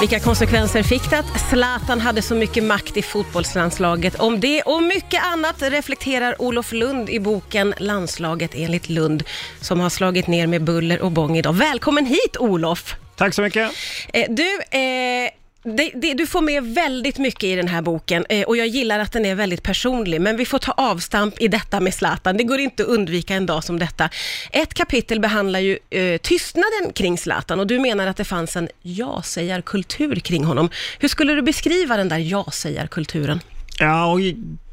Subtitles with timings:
[0.00, 4.14] Vilka konsekvenser fick det att Zlatan hade så mycket makt i fotbollslandslaget?
[4.14, 9.22] Om det och mycket annat reflekterar Olof Lund i boken Landslaget enligt Lund,
[9.60, 11.52] som har slagit ner med buller och bång idag.
[11.52, 12.94] Välkommen hit Olof!
[13.16, 13.70] Tack så mycket.
[14.12, 15.30] Eh, Du, eh,
[15.66, 18.98] det, det, du får med väldigt mycket i den här boken eh, och jag gillar
[18.98, 22.36] att den är väldigt personlig, men vi får ta avstamp i detta med Zlatan.
[22.36, 24.08] Det går inte att undvika en dag som detta.
[24.52, 28.68] Ett kapitel behandlar ju eh, tystnaden kring Zlatan och du menar att det fanns en
[28.82, 30.70] ja-sägarkultur kring honom.
[30.98, 33.40] Hur skulle du beskriva den där ja-sägarkulturen?
[33.78, 34.20] Ja, och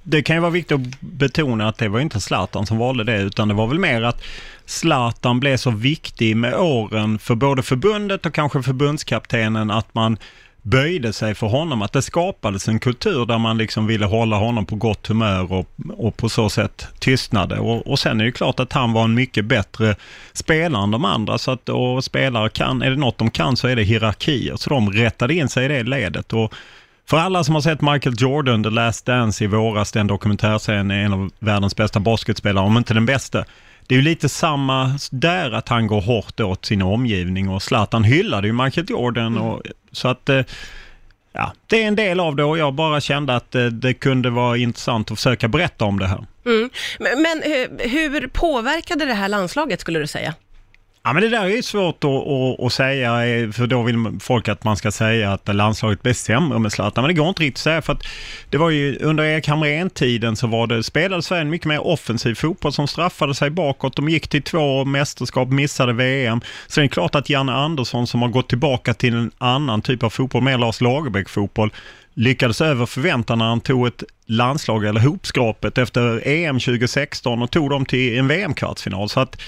[0.03, 3.21] det kan ju vara viktigt att betona att det var inte Zlatan som valde det,
[3.21, 4.23] utan det var väl mer att
[4.65, 10.17] Zlatan blev så viktig med åren för både förbundet och kanske förbundskaptenen att man
[10.63, 14.65] böjde sig för honom, att det skapades en kultur där man liksom ville hålla honom
[14.65, 15.67] på gott humör och,
[15.97, 17.59] och på så sätt tystnade.
[17.59, 19.95] Och, och sen är det klart att han var en mycket bättre
[20.33, 23.67] spelare än de andra, så att och spelare kan, är det något de kan så
[23.67, 26.33] är det hierarkier, så de rättade in sig i det ledet.
[26.33, 26.53] Och
[27.05, 31.05] för alla som har sett Michael Jordan, The Last Dance i våras, den dokumentärserien är
[31.05, 33.45] en av världens bästa basketspelare, om inte den bästa.
[33.87, 38.03] Det är ju lite samma där, att han går hårt åt sin omgivning och Zlatan
[38.03, 39.37] hyllade ju Michael Jordan.
[39.37, 39.61] Och,
[39.93, 40.41] så att, eh,
[41.33, 44.29] ja, det är en del av det och jag bara kände att eh, det kunde
[44.29, 46.25] vara intressant att försöka berätta om det här.
[46.45, 46.69] Mm.
[46.99, 50.33] Men, men eh, hur påverkade det här landslaget skulle du säga?
[51.05, 54.47] Ja, men det där är svårt att, att, att, säga, eh, för då vill folk
[54.47, 57.57] att man ska säga att landslaget blev sämre med Zlatan, men det går inte riktigt
[57.57, 58.03] att säga, för att
[58.49, 62.35] det var ju under Erik Hamrén-tiden så var det, spelade Sverige en mycket mer offensiv
[62.35, 63.95] fotboll som straffade sig bakåt.
[63.95, 66.41] De gick till två mästerskap, missade VM.
[66.67, 70.03] Så det är klart att Janne Andersson som har gått tillbaka till en annan typ
[70.03, 71.73] av fotboll, mer Lars Lagerbäck-fotboll,
[72.13, 77.69] lyckades över förväntan när han tog ett landslag, eller hopskrapet, efter EM 2016 och tog
[77.69, 79.09] dem till en VM-kvartsfinal.
[79.09, 79.41] Så att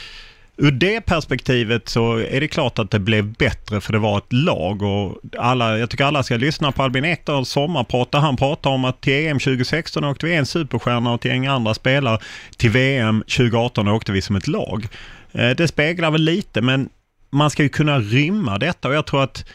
[0.58, 4.34] Ur det perspektivet så är det klart att det blev bättre för det var ett
[4.34, 8.70] lag och alla, jag tycker alla ska lyssna på Albin Ekdals sommarprat där han pratar
[8.70, 12.20] om att till EM 2016 åkte vi en superstjärna och till en andra spelare.
[12.58, 14.88] Till VM 2018 åkte vi som ett lag.
[15.31, 16.90] Eh, det speglar väl lite men
[17.30, 19.46] man ska ju kunna rymma detta och jag tror att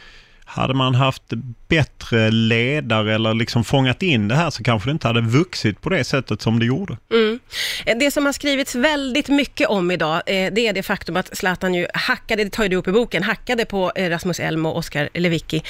[0.50, 1.22] hade man haft
[1.68, 5.88] bättre ledare eller liksom fångat in det här så kanske det inte hade vuxit på
[5.88, 6.96] det sättet som det gjorde.
[7.12, 7.40] Mm.
[7.86, 11.36] Eh, det som har skrivits väldigt mycket om idag, eh, det är det faktum att
[11.36, 14.66] Zlatan ju hackade, det tar ju du upp i boken, hackade på eh, Rasmus Elm
[14.66, 15.62] och Oskar Lewicki.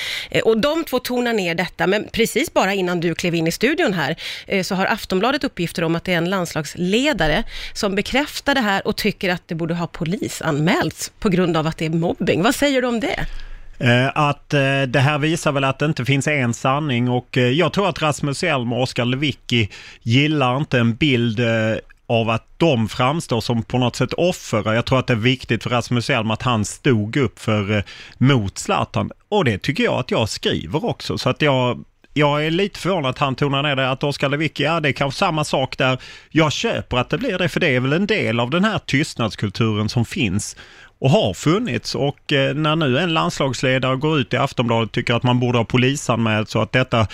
[0.45, 3.93] Och de två tonar ner detta, men precis bara innan du klev in i studion
[3.93, 4.17] här
[4.63, 8.97] så har Aftonbladet uppgifter om att det är en landslagsledare som bekräftar det här och
[8.97, 12.43] tycker att det borde ha polisanmälts på grund av att det är mobbing.
[12.43, 13.27] Vad säger du om det?
[13.81, 17.49] Eh, att eh, det här visar väl att det inte finns en sanning och eh,
[17.49, 19.69] jag tror att Rasmus Elm och Oskar Lewicki
[20.03, 21.41] gillar inte en bild
[22.07, 24.75] av att de framstår som på något sätt offer.
[24.75, 27.85] Jag tror att det är viktigt för Rasmus Elm att han stod upp för
[28.19, 29.11] mot Zlatan.
[29.29, 31.19] Och det tycker jag att jag skriver också.
[31.19, 34.63] Så att jag, jag är lite förvånad att han tonar ner det, att Oskar Lewicki,
[34.63, 35.99] ja det är kanske samma sak där.
[36.31, 38.79] Jag köper att det blir det, för det är väl en del av den här
[38.79, 40.57] tystnadskulturen som finns
[41.01, 45.15] och har funnits och eh, när nu en landslagsledare går ut i Aftonbladet och tycker
[45.15, 47.07] att man borde ha polisanmält så att detta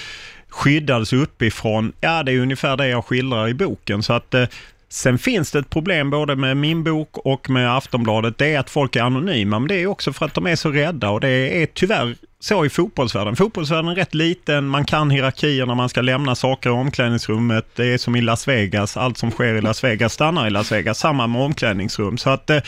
[0.49, 4.03] skyddades uppifrån, ja det är ungefär det jag skildrar i boken.
[4.03, 4.45] Så att eh,
[4.89, 8.39] Sen finns det ett problem både med min bok och med Aftonbladet.
[8.39, 10.71] Det är att folk är anonyma, men det är också för att de är så
[10.71, 13.37] rädda och det är tyvärr så i fotbollsvärlden.
[13.37, 17.67] Fotbollsvärlden är rätt liten, man kan hierarkier när man ska lämna saker i omklädningsrummet.
[17.75, 20.73] Det är som i Las Vegas, allt som sker i Las Vegas stannar i Las
[20.73, 20.99] Vegas.
[20.99, 22.19] Samma med omklädningsrum.
[22.19, 22.63] Så att Eh,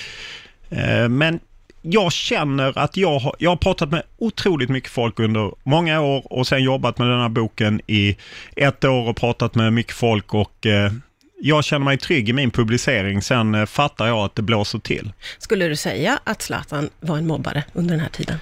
[0.70, 1.40] Eh, men
[1.82, 6.32] jag känner att jag har, jag har pratat med otroligt mycket folk under många år
[6.32, 8.16] och sen jobbat med den här boken i
[8.56, 10.92] ett år och pratat med mycket folk och eh,
[11.40, 13.22] jag känner mig trygg i min publicering.
[13.22, 15.12] Sen eh, fattar jag att det blåser till.
[15.38, 18.38] Skulle du säga att Zlatan var en mobbare under den här tiden?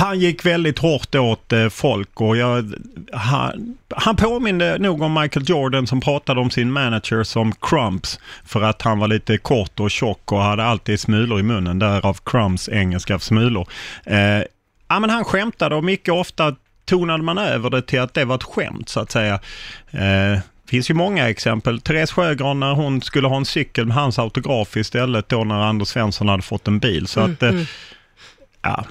[0.00, 2.74] Han gick väldigt hårt åt eh, folk och jag,
[3.12, 8.62] han, han påminde nog om Michael Jordan som pratade om sin manager som Crumps för
[8.62, 12.68] att han var lite kort och tjock och hade alltid smulor i munnen, därav Crumps
[12.68, 13.68] engelska smulor.
[14.04, 14.42] Eh,
[14.88, 18.34] ja, men han skämtade och mycket ofta tonade man över det till att det var
[18.34, 19.34] ett skämt så att säga.
[19.90, 21.80] Eh, det finns ju många exempel.
[21.80, 25.88] Therese Sjögran när hon skulle ha en cykel med hans autograf istället då när Anders
[25.88, 27.06] Svensson hade fått en bil.
[27.06, 27.66] Så mm, att, eh, mm.
[28.62, 28.84] Ja,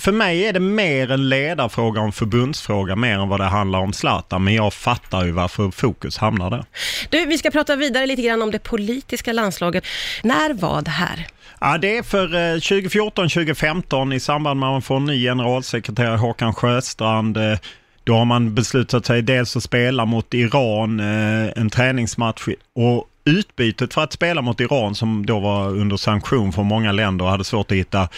[0.00, 3.78] för mig är det mer en ledarfråga och en förbundsfråga mer än vad det handlar
[3.78, 6.64] om Zlatan, men jag fattar ju varför fokus hamnar där.
[7.10, 9.84] Du, vi ska prata vidare lite grann om det politiska landslaget.
[10.22, 11.26] När var det här?
[11.60, 12.28] Ja, det är för
[12.58, 17.36] 2014-2015 eh, i samband med att man får en ny generalsekreterare, Håkan Sjöstrand.
[17.36, 17.58] Eh,
[18.04, 23.94] då har man beslutat sig dels att spela mot Iran, eh, en träningsmatch och utbytet
[23.94, 27.44] för att spela mot Iran som då var under sanktion från många länder och hade
[27.44, 28.08] svårt att hitta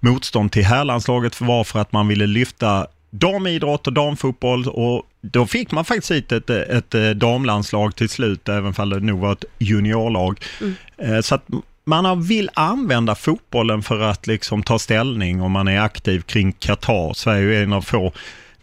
[0.00, 5.72] motstånd till herrlandslaget var för att man ville lyfta damidrott och damfotboll och då fick
[5.72, 9.44] man faktiskt hit ett, ett, ett damlandslag till slut, även om det nog var ett
[9.58, 10.40] juniorlag.
[10.60, 11.22] Mm.
[11.22, 11.44] Så att
[11.84, 17.12] man vill använda fotbollen för att liksom ta ställning om man är aktiv kring Qatar.
[17.14, 18.12] Sverige är en av få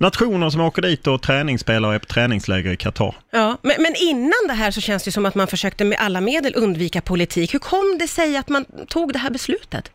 [0.01, 3.15] nationer som åker dit och träningsspelar och är på träningsläger i Qatar.
[3.31, 6.21] Ja, men, men, innan det här så känns det som att man försökte med alla
[6.21, 7.53] medel undvika politik.
[7.53, 9.91] Hur kom det sig att man tog det här beslutet?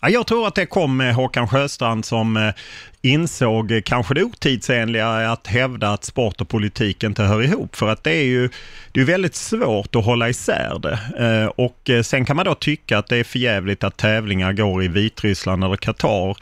[0.00, 2.54] Ja, jag tror att det kom med Håkan Sjöstrand som eh,
[3.02, 7.76] insåg kanske det otidsenliga att hävda att sport och politik inte hör ihop.
[7.76, 8.50] För att det är ju
[8.92, 10.98] det är väldigt svårt att hålla isär det.
[11.26, 14.84] Eh, och eh, sen kan man då tycka att det är förjävligt att tävlingar går
[14.84, 16.36] i Vitryssland eller Qatar.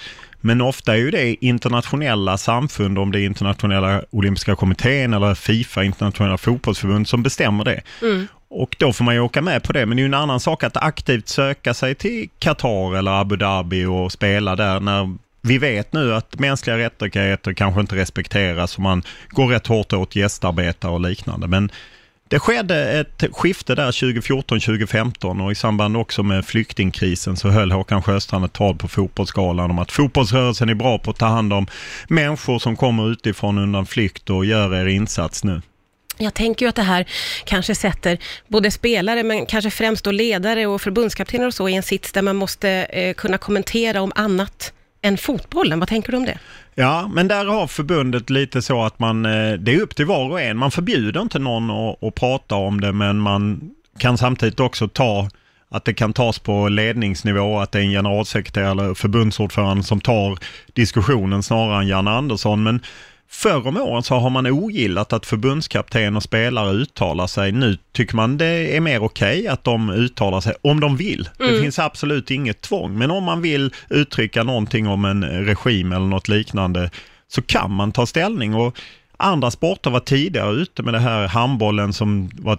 [0.45, 5.85] Men ofta är ju det internationella samfund, om det är internationella olympiska kommittén eller Fifa,
[5.85, 7.83] internationella fotbollsförbund, som bestämmer det.
[8.03, 8.27] Mm.
[8.49, 9.87] Och då får man ju åka med på det.
[9.87, 13.37] Men det är ju en annan sak att aktivt söka sig till Qatar eller Abu
[13.37, 18.83] Dhabi och spela där när vi vet nu att mänskliga rättigheter kanske inte respekteras och
[18.83, 21.49] man går rätt hårt åt gästarbetare och liknande.
[21.49, 21.71] Men
[22.33, 28.03] det skedde ett skifte där 2014-2015 och i samband också med flyktingkrisen så höll Håkan
[28.03, 31.67] Sjöstrand ett tal på Fotbollsgalan om att fotbollsrörelsen är bra på att ta hand om
[32.09, 35.63] människor som kommer utifrån undan flykt och gör er insats nu.
[36.19, 37.07] Jag tänker ju att det här
[37.45, 38.19] kanske sätter
[38.49, 42.23] både spelare, men kanske främst då ledare och förbundskaptener och så i en sits där
[42.23, 44.73] man måste eh, kunna kommentera om annat
[45.03, 45.79] än fotbollen.
[45.79, 46.39] Vad tänker du om det?
[46.75, 50.31] Ja, men där har förbundet lite så att man, eh, det är upp till var
[50.31, 50.57] och en.
[50.57, 55.29] Man förbjuder inte någon att, att prata om det, men man kan samtidigt också ta
[55.69, 60.39] att det kan tas på ledningsnivå, att det är en generalsekreterare eller förbundsordförande som tar
[60.73, 62.63] diskussionen snarare än Jan Andersson.
[62.63, 62.81] Men
[63.33, 67.53] Förr om åren så har man ogillat att förbundskapten och spelare uttalar sig.
[67.53, 71.29] Nu tycker man det är mer okej okay att de uttalar sig om de vill.
[71.41, 71.53] Mm.
[71.53, 76.07] Det finns absolut inget tvång, men om man vill uttrycka någonting om en regim eller
[76.07, 76.91] något liknande
[77.29, 78.55] så kan man ta ställning.
[78.55, 78.79] Och
[79.17, 82.59] andra sporter var tidigare ute med det här handbollen som var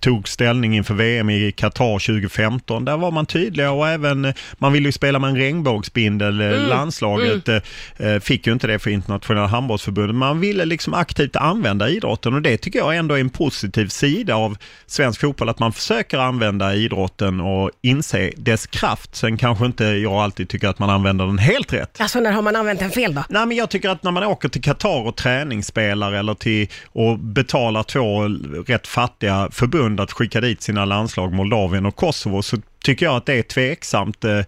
[0.00, 2.84] tog ställning inför VM i Qatar 2015.
[2.84, 6.40] Där var man tydliga och även, man ville ju spela med en regnbågsbindel.
[6.40, 6.68] Eh, mm.
[6.68, 8.20] Landslaget mm.
[8.20, 10.16] Fick ju inte det för internationella handbollsförbundet.
[10.16, 14.34] Man ville liksom aktivt använda idrotten och det tycker jag ändå är en positiv sida
[14.34, 14.56] av
[14.86, 19.16] svensk fotboll, att man försöker använda idrotten och inse dess kraft.
[19.16, 22.00] Sen kanske inte jag alltid tycker att man använder den helt rätt.
[22.00, 23.24] Alltså när har man använt den fel då?
[23.28, 27.18] Nej men jag tycker att när man åker till Qatar och träningsspelar eller till och
[27.18, 28.22] betalar två
[28.66, 33.16] rätt fattiga förbund förbund att skicka dit sina landslag Moldavien och Kosovo så tycker jag
[33.16, 34.24] att det är tveksamt.
[34.24, 34.40] Eh,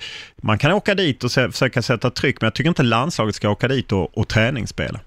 [0.42, 3.68] man kan åka dit och försöka sätta tryck men jag tycker inte landslaget ska åka
[3.68, 5.00] dit och, och träningsspela.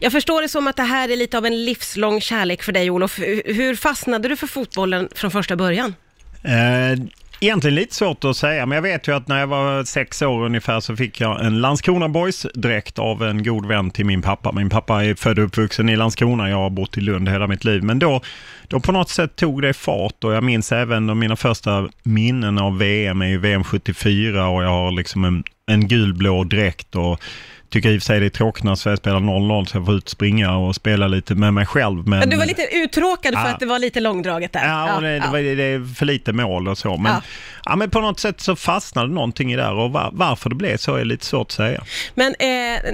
[0.00, 2.90] Jag förstår det som att det här är lite av en livslång kärlek för dig
[2.90, 3.18] Olof.
[3.44, 5.94] Hur fastnade du för fotbollen från första början?
[6.42, 6.98] Eh,
[7.40, 10.44] Egentligen lite svårt att säga, men jag vet ju att när jag var sex år
[10.44, 14.52] ungefär så fick jag en Landskrona Boys-dräkt av en god vän till min pappa.
[14.52, 17.64] Min pappa är född och uppvuxen i Landskrona, jag har bott i Lund hela mitt
[17.64, 17.82] liv.
[17.82, 18.20] Men då,
[18.68, 22.78] då på något sätt tog det fart och jag minns även mina första minnen av
[22.78, 27.22] VM är ju VM 74 och jag har liksom en, en gulblå dräkt och
[27.70, 29.94] tycker i och för sig det är tråkigt när Sverige spelar 0-0 så jag får
[29.94, 32.08] ut springa och spela lite med mig själv.
[32.08, 32.30] Men...
[32.30, 34.68] du var lite uttråkad för att det var lite långdraget där.
[34.68, 35.22] Ja, och det, ja.
[35.22, 36.96] Det, var, det är för lite mål och så.
[36.96, 37.22] Men, ja.
[37.64, 37.76] ja.
[37.76, 40.94] men på något sätt så fastnade någonting i det och var, varför det blev så
[40.94, 41.84] är lite svårt att säga.
[42.14, 42.48] Men eh,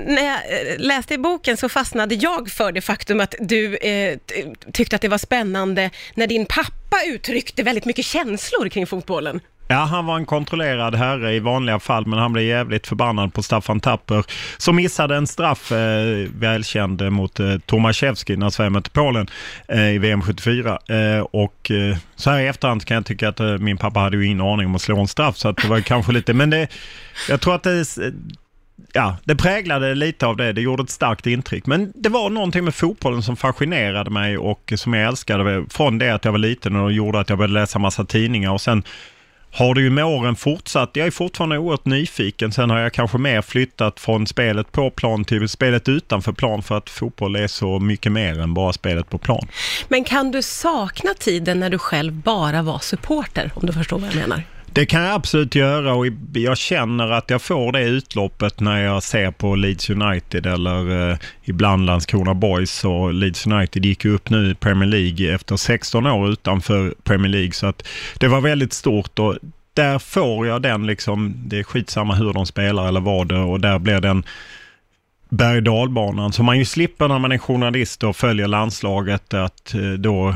[0.06, 4.18] när jag eh, läste i boken så fastnade jag för det faktum att du eh,
[4.72, 9.40] tyckte att det var spännande när din pappa uttryckte väldigt mycket känslor kring fotbollen.
[9.68, 13.42] Ja, han var en kontrollerad herre i vanliga fall, men han blev jävligt förbannad på
[13.42, 14.24] Staffan Tapper
[14.56, 19.26] som missade en straff, eh, välkänd, mot eh, Tomaszewski när Sverige mötte Polen
[19.68, 20.78] eh, i VM 74.
[20.88, 24.16] Eh, och eh, så här i efterhand kan jag tycka att eh, min pappa hade
[24.16, 26.50] ju ingen aning om att slå en straff, så att det var kanske lite, men
[26.50, 26.68] det,
[27.28, 27.84] jag tror att det
[28.92, 30.52] ja, det präglade lite av det.
[30.52, 31.66] Det gjorde ett starkt intryck.
[31.66, 36.10] Men det var någonting med fotbollen som fascinerade mig och som jag älskade från det
[36.10, 38.82] att jag var liten och gjorde att jag började läsa massa tidningar och sen
[39.54, 40.90] har det ju med åren fortsatt.
[40.92, 42.52] Jag är fortfarande oerhört nyfiken.
[42.52, 46.78] Sen har jag kanske mer flyttat från spelet på plan till spelet utanför plan för
[46.78, 49.48] att fotboll är så mycket mer än bara spelet på plan.
[49.88, 54.08] Men kan du sakna tiden när du själv bara var supporter, om du förstår vad
[54.08, 54.42] jag menar?
[54.74, 59.02] Det kan jag absolut göra och jag känner att jag får det utloppet när jag
[59.02, 64.50] ser på Leeds United eller eh, ibland Landskrona Boys och Leeds United gick upp nu
[64.50, 67.52] i Premier League efter 16 år utanför Premier League.
[67.52, 67.86] Så att
[68.18, 69.36] det var väldigt stort och
[69.74, 73.60] där får jag den liksom, det är skitsamma hur de spelar eller vad det och
[73.60, 74.24] där blir den
[75.28, 76.32] berg och dalbanan.
[76.32, 80.34] Som man ju slipper när man är journalist och följer landslaget att eh, då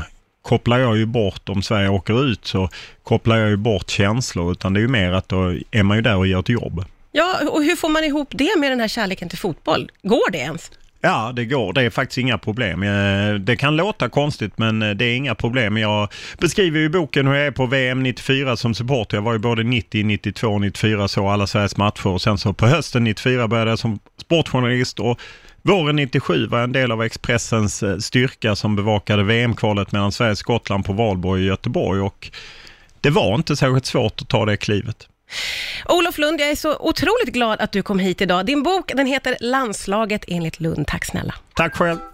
[0.49, 2.69] kopplar jag ju bort, om Sverige åker ut så
[3.03, 6.01] kopplar jag ju bort känslor, utan det är ju mer att då är man ju
[6.01, 6.85] där och gör ett jobb.
[7.11, 9.91] Ja, och hur får man ihop det med den här kärleken till fotboll?
[10.03, 10.71] Går det ens?
[11.01, 11.73] Ja, det går.
[11.73, 12.83] Det är faktiskt inga problem.
[12.83, 15.77] Eh, det kan låta konstigt, men eh, det är inga problem.
[15.77, 19.17] Jag beskriver i boken hur jag är på VM 94 som supporter.
[19.17, 22.53] Jag var ju både 90, 92 och 94 så alla Sveriges matcher och sen så
[22.53, 25.19] på hösten 94 började jag som sportjournalist och
[25.61, 30.37] Våren 97 var en del av Expressens eh, styrka som bevakade VM-kvalet mellan Sverige och
[30.37, 32.31] Skottland på Valborg i Göteborg och
[33.01, 35.07] det var inte särskilt svårt att ta det klivet.
[35.85, 38.45] Olof Lund, jag är så otroligt glad att du kom hit idag.
[38.45, 40.87] Din bok den heter Landslaget enligt Lund.
[40.87, 41.35] Tack snälla.
[41.55, 41.99] Tack själv.